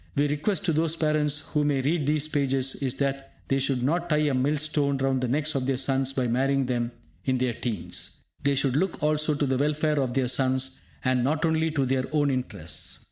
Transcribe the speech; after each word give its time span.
My 0.15 0.25
request 0.25 0.65
to 0.65 0.73
those 0.73 0.95
parents 0.95 1.41
who 1.53 1.63
may 1.63 1.79
read 1.79 2.07
these 2.07 2.27
pages 2.27 2.73
is 2.73 2.95
that 2.95 3.33
they 3.49 3.59
should 3.59 3.83
not 3.83 4.09
tie 4.09 4.17
a 4.17 4.33
mill 4.33 4.57
stone 4.57 4.97
round 4.97 5.21
the 5.21 5.27
necks 5.27 5.53
of 5.53 5.67
their 5.67 5.77
sons 5.77 6.11
by 6.11 6.25
marrying 6.27 6.65
them 6.65 6.91
in 7.25 7.37
their 7.37 7.53
teens. 7.53 8.17
They 8.43 8.55
should 8.55 8.75
look 8.75 9.03
also 9.03 9.35
to 9.35 9.45
the 9.45 9.59
welfare 9.59 10.01
of 10.01 10.15
their 10.15 10.27
sons, 10.27 10.81
and 11.05 11.23
not 11.23 11.45
only 11.45 11.69
to 11.69 11.85
their 11.85 12.05
own 12.13 12.31
interests. 12.31 12.97